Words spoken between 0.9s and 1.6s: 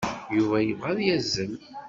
ad yazzel.